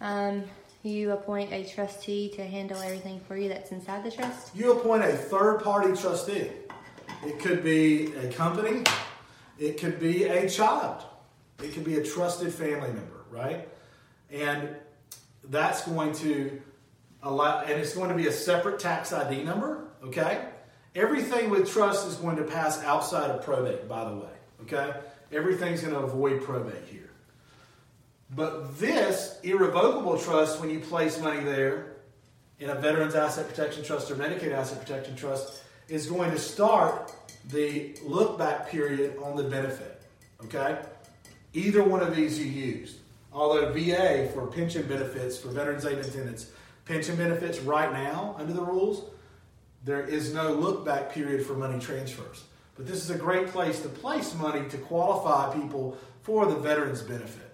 Um, 0.00 0.44
you 0.82 1.12
appoint 1.12 1.52
a 1.52 1.64
trustee 1.64 2.30
to 2.30 2.44
handle 2.44 2.80
everything 2.80 3.20
for 3.28 3.36
you 3.36 3.48
that's 3.48 3.70
inside 3.70 4.02
the 4.02 4.10
trust. 4.10 4.54
You 4.56 4.72
appoint 4.72 5.04
a 5.04 5.12
third 5.12 5.62
party 5.62 5.94
trustee. 5.94 6.48
It 7.24 7.38
could 7.38 7.62
be 7.62 8.14
a 8.14 8.32
company, 8.32 8.84
it 9.58 9.78
could 9.78 10.00
be 10.00 10.24
a 10.24 10.48
child, 10.48 11.04
it 11.62 11.74
could 11.74 11.84
be 11.84 11.96
a 11.98 12.04
trusted 12.04 12.54
family 12.54 12.88
member, 12.88 13.24
right? 13.30 13.68
And 14.30 14.70
that's 15.44 15.86
going 15.86 16.14
to 16.14 16.62
allow, 17.22 17.60
and 17.60 17.72
it's 17.72 17.94
going 17.94 18.08
to 18.08 18.14
be 18.14 18.28
a 18.28 18.32
separate 18.32 18.78
tax 18.78 19.12
ID 19.12 19.42
number, 19.42 19.88
okay? 20.02 20.46
Everything 20.94 21.50
with 21.50 21.70
trust 21.70 22.06
is 22.08 22.14
going 22.14 22.36
to 22.36 22.44
pass 22.44 22.82
outside 22.84 23.30
of 23.30 23.44
probate, 23.44 23.86
by 23.86 24.08
the 24.08 24.16
way, 24.16 24.30
okay? 24.62 24.98
Everything's 25.30 25.82
going 25.82 25.92
to 25.92 26.00
avoid 26.00 26.42
probate 26.42 26.84
here. 26.90 27.09
But 28.34 28.78
this 28.78 29.38
irrevocable 29.42 30.16
trust, 30.16 30.60
when 30.60 30.70
you 30.70 30.80
place 30.80 31.20
money 31.20 31.42
there 31.42 31.96
in 32.60 32.70
a 32.70 32.74
Veterans 32.76 33.14
Asset 33.14 33.48
Protection 33.48 33.82
Trust 33.82 34.10
or 34.10 34.14
Medicaid 34.14 34.52
Asset 34.52 34.80
Protection 34.80 35.16
Trust, 35.16 35.62
is 35.88 36.06
going 36.06 36.30
to 36.30 36.38
start 36.38 37.12
the 37.50 37.96
look 38.04 38.38
back 38.38 38.68
period 38.68 39.16
on 39.20 39.36
the 39.36 39.42
benefit. 39.42 40.02
Okay? 40.44 40.78
Either 41.54 41.82
one 41.82 42.00
of 42.00 42.14
these 42.14 42.38
you 42.38 42.44
used. 42.44 42.98
Although 43.32 43.72
VA 43.72 44.28
for 44.32 44.46
pension 44.46 44.86
benefits 44.86 45.36
for 45.36 45.48
veterans 45.48 45.84
aid 45.84 45.98
attendants, 45.98 46.50
pension 46.84 47.16
benefits 47.16 47.58
right 47.60 47.92
now 47.92 48.36
under 48.38 48.52
the 48.52 48.62
rules 48.62 49.04
there 49.84 50.04
is 50.04 50.34
no 50.34 50.52
look 50.52 50.84
back 50.84 51.12
period 51.12 51.44
for 51.44 51.54
money 51.54 51.80
transfers. 51.80 52.44
But 52.76 52.86
this 52.86 53.02
is 53.02 53.10
a 53.10 53.16
great 53.16 53.48
place 53.48 53.80
to 53.80 53.88
place 53.88 54.34
money 54.34 54.68
to 54.68 54.76
qualify 54.76 55.54
people 55.54 55.96
for 56.22 56.46
the 56.46 56.56
veterans 56.56 57.02
benefit 57.02 57.49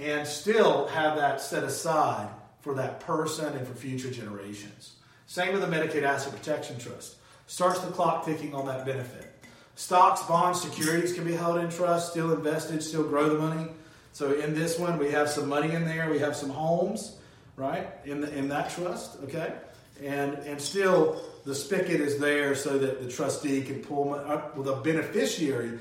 and 0.00 0.26
still 0.26 0.86
have 0.88 1.16
that 1.16 1.40
set 1.40 1.62
aside 1.62 2.28
for 2.60 2.74
that 2.74 3.00
person 3.00 3.56
and 3.56 3.66
for 3.66 3.74
future 3.74 4.10
generations. 4.10 4.94
Same 5.26 5.52
with 5.52 5.60
the 5.60 5.68
Medicaid 5.68 6.02
Asset 6.02 6.32
Protection 6.32 6.78
Trust. 6.78 7.16
Starts 7.46 7.80
the 7.80 7.90
clock 7.92 8.24
ticking 8.24 8.54
on 8.54 8.66
that 8.66 8.86
benefit. 8.86 9.26
Stocks, 9.74 10.22
bonds, 10.22 10.60
securities 10.60 11.12
can 11.12 11.24
be 11.24 11.32
held 11.32 11.58
in 11.58 11.70
trust, 11.70 12.10
still 12.10 12.32
invested, 12.32 12.82
still 12.82 13.04
grow 13.04 13.28
the 13.28 13.38
money. 13.38 13.70
So 14.12 14.32
in 14.32 14.54
this 14.54 14.78
one, 14.78 14.98
we 14.98 15.10
have 15.10 15.28
some 15.28 15.48
money 15.48 15.72
in 15.72 15.84
there. 15.84 16.10
We 16.10 16.18
have 16.18 16.34
some 16.34 16.50
homes, 16.50 17.16
right, 17.56 17.88
in 18.04 18.20
the, 18.20 18.36
in 18.36 18.48
that 18.48 18.70
trust. 18.70 19.18
Okay, 19.24 19.54
and 20.02 20.34
and 20.34 20.60
still 20.60 21.22
the 21.44 21.54
spigot 21.54 22.00
is 22.00 22.18
there 22.18 22.54
so 22.54 22.78
that 22.78 23.02
the 23.02 23.08
trustee 23.08 23.62
can 23.62 23.80
pull 23.80 24.14
uh, 24.14 24.42
with 24.56 24.68
a 24.68 24.76
beneficiary. 24.76 25.78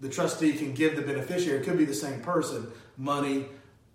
The 0.00 0.08
trustee 0.08 0.52
can 0.52 0.74
give 0.74 0.96
the 0.96 1.02
beneficiary. 1.02 1.60
It 1.60 1.64
could 1.64 1.78
be 1.78 1.84
the 1.84 1.94
same 1.94 2.20
person 2.20 2.70
money, 2.96 3.46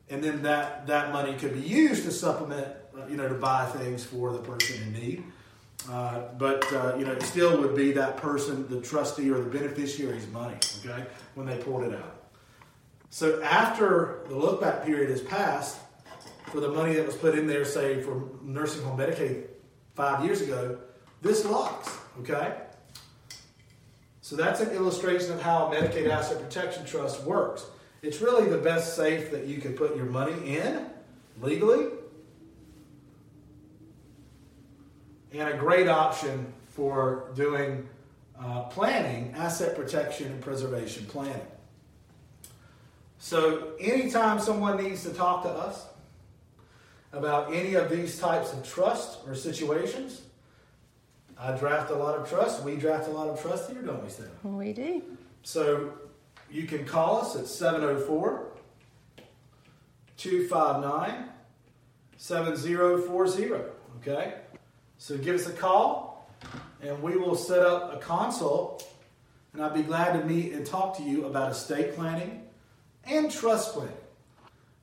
and 0.10 0.24
then 0.24 0.44
that 0.44 0.88
that 0.88 1.12
money 1.12 1.34
could 1.38 1.54
be 1.54 1.62
used 1.62 2.04
to 2.06 2.12
supplement, 2.12 2.68
you 3.10 3.18
know, 3.18 3.28
to 3.28 3.36
buy 3.36 3.66
things 3.66 4.04
for 4.04 4.34
the 4.34 4.40
person 4.40 4.82
in 4.82 4.94
need. 4.94 5.24
Uh, 5.90 6.22
but 6.38 6.72
uh, 6.74 6.96
you 6.98 7.06
know, 7.06 7.12
it 7.12 7.24
still 7.24 7.60
would 7.60 7.76
be 7.76 7.92
that 7.92 8.18
person, 8.18 8.68
the 8.68 8.82
trustee 8.82 9.30
or 9.30 9.40
the 9.40 9.50
beneficiary's 9.50 10.28
money. 10.28 10.56
Okay, 10.84 11.06
when 11.36 11.46
they 11.46 11.58
pulled 11.58 11.84
it 11.84 11.94
out. 11.94 12.18
So 13.10 13.42
after 13.44 14.24
the 14.28 14.36
look 14.36 14.62
back 14.62 14.86
period 14.86 15.10
has 15.10 15.22
passed, 15.22 15.78
for 16.52 16.60
the 16.60 16.70
money 16.70 16.94
that 16.96 17.06
was 17.06 17.16
put 17.16 17.38
in 17.38 17.48
there, 17.48 17.66
say 17.66 18.02
for 18.02 18.30
nursing 18.44 18.84
home 18.84 18.98
Medicaid 18.98 19.48
five 19.96 20.24
years 20.26 20.42
ago, 20.42 20.78
this 21.22 21.46
locks. 21.46 21.98
Okay. 22.20 22.56
So 24.32 24.38
that's 24.38 24.62
an 24.62 24.70
illustration 24.70 25.34
of 25.34 25.42
how 25.42 25.66
a 25.66 25.76
Medicaid 25.76 26.10
Asset 26.10 26.42
Protection 26.42 26.86
Trust 26.86 27.22
works. 27.24 27.66
It's 28.02 28.22
really 28.22 28.48
the 28.48 28.58
best 28.58 28.96
safe 28.96 29.30
that 29.32 29.46
you 29.46 29.58
can 29.58 29.74
put 29.74 29.94
your 29.94 30.06
money 30.06 30.56
in 30.56 30.86
legally 31.42 31.88
and 35.34 35.50
a 35.50 35.58
great 35.58 35.90
option 35.90 36.54
for 36.70 37.30
doing 37.36 37.90
uh, 38.40 38.62
planning, 38.70 39.34
asset 39.36 39.76
protection, 39.76 40.28
and 40.32 40.42
preservation 40.42 41.06
planning. 41.08 41.46
So, 43.20 43.74
anytime 43.82 44.40
someone 44.40 44.82
needs 44.82 45.04
to 45.04 45.10
talk 45.10 45.44
to 45.44 45.50
us 45.50 45.88
about 47.12 47.54
any 47.54 47.74
of 47.74 47.90
these 47.90 48.18
types 48.18 48.54
of 48.54 48.66
trusts 48.66 49.18
or 49.28 49.36
situations, 49.36 50.22
I 51.42 51.58
draft 51.58 51.90
a 51.90 51.96
lot 51.96 52.18
of 52.18 52.30
trust. 52.30 52.64
We 52.64 52.76
draft 52.76 53.08
a 53.08 53.12
lot 53.12 53.28
of 53.28 53.42
trust 53.42 53.72
here, 53.72 53.82
don't 53.82 54.04
we, 54.04 54.10
Steph? 54.10 54.28
We 54.44 54.74
do. 54.74 55.02
So, 55.42 55.94
you 56.52 56.68
can 56.68 56.86
call 56.86 57.22
us 57.22 57.36
at 57.36 57.48
704 57.48 58.48
259 60.18 61.30
7040. 62.18 63.54
Okay? 64.02 64.36
So 65.00 65.18
give 65.18 65.36
us 65.36 65.48
a 65.48 65.54
call 65.54 66.30
and 66.82 67.02
we 67.02 67.18
will 67.18 67.36
set 67.36 67.66
up 67.66 67.96
a 67.96 67.98
consult. 67.98 68.88
And 69.54 69.64
I'd 69.64 69.74
be 69.74 69.82
glad 69.82 70.14
to 70.20 70.26
meet 70.26 70.54
and 70.54 70.66
talk 70.66 70.96
to 70.98 71.04
you 71.04 71.26
about 71.26 71.52
estate 71.52 71.96
planning 71.96 72.44
and 73.06 73.32
trust 73.32 73.74
planning. 73.74 73.96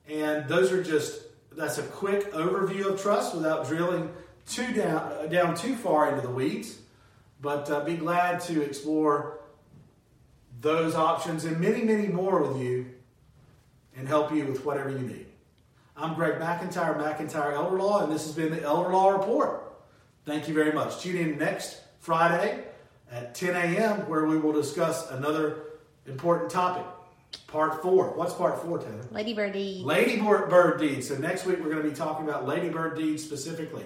And 0.09 0.49
those 0.49 0.71
are 0.71 0.83
just, 0.83 1.21
that's 1.53 1.77
a 1.77 1.83
quick 1.83 2.33
overview 2.33 2.85
of 2.87 3.01
trust 3.01 3.33
without 3.33 3.67
drilling 3.67 4.11
too 4.49 4.73
down, 4.73 5.29
down 5.29 5.55
too 5.55 5.75
far 5.75 6.09
into 6.09 6.21
the 6.21 6.33
weeds. 6.33 6.79
But 7.41 7.69
uh, 7.69 7.81
be 7.85 7.95
glad 7.95 8.41
to 8.41 8.61
explore 8.61 9.39
those 10.59 10.95
options 10.95 11.45
and 11.45 11.59
many, 11.59 11.83
many 11.83 12.07
more 12.07 12.43
with 12.43 12.61
you 12.61 12.87
and 13.95 14.07
help 14.07 14.33
you 14.33 14.45
with 14.45 14.65
whatever 14.65 14.89
you 14.89 14.99
need. 14.99 15.27
I'm 15.95 16.15
Greg 16.15 16.39
McIntyre, 16.39 16.97
McIntyre 16.97 17.53
Elder 17.53 17.77
Law, 17.77 18.03
and 18.03 18.11
this 18.11 18.25
has 18.25 18.33
been 18.33 18.51
the 18.51 18.61
Elder 18.61 18.89
Law 18.89 19.11
Report. 19.11 19.63
Thank 20.25 20.47
you 20.47 20.53
very 20.53 20.71
much. 20.71 21.01
Tune 21.01 21.17
in 21.17 21.37
next 21.37 21.81
Friday 21.99 22.63
at 23.11 23.35
10 23.35 23.55
a.m., 23.55 24.07
where 24.09 24.25
we 24.25 24.37
will 24.37 24.53
discuss 24.53 25.09
another 25.11 25.63
important 26.05 26.49
topic. 26.49 26.85
Part 27.47 27.81
four. 27.81 28.11
What's 28.15 28.33
part 28.33 28.61
four, 28.61 28.79
Taylor? 28.79 29.05
Ladybird 29.11 29.53
deed. 29.53 29.85
Ladybird 29.85 30.79
deeds. 30.79 31.07
So 31.07 31.17
next 31.17 31.45
week 31.45 31.59
we're 31.59 31.69
going 31.69 31.83
to 31.83 31.89
be 31.89 31.95
talking 31.95 32.27
about 32.27 32.47
ladybird 32.47 32.97
deeds 32.97 33.23
specifically. 33.23 33.85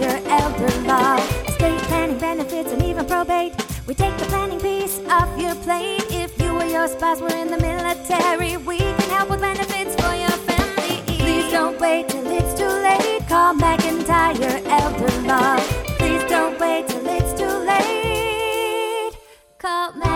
your 0.00 0.18
elder 0.28 0.80
law. 0.82 1.16
Estate 1.48 1.80
planning 1.88 2.18
benefits 2.18 2.70
and 2.72 2.82
even 2.82 3.06
probate. 3.06 3.54
We 3.86 3.94
take 3.94 4.16
the 4.18 4.26
planning 4.26 4.60
piece 4.60 5.00
off 5.08 5.30
your 5.38 5.54
plate. 5.56 6.04
If 6.10 6.40
you 6.40 6.50
or 6.50 6.64
your 6.64 6.88
spouse 6.88 7.20
were 7.20 7.34
in 7.34 7.50
the 7.50 7.58
military, 7.58 8.56
we 8.56 8.78
can 8.78 9.10
help 9.10 9.30
with 9.30 9.40
benefits 9.40 9.94
for 10.00 10.14
your 10.14 10.36
family. 10.48 11.02
Please 11.18 11.50
don't 11.50 11.80
wait 11.80 12.08
till 12.08 12.26
it's 12.26 12.58
too 12.58 12.66
late. 12.66 13.26
Call 13.28 13.54
McIntyre 13.54 14.62
Elder 14.66 15.22
Law. 15.22 15.56
Please 15.98 16.24
don't 16.24 16.58
wait 16.60 16.88
till 16.88 17.06
it's 17.06 17.32
too 17.38 17.56
late. 17.70 19.16
Call 19.58 19.92
McIntyre. 19.92 20.15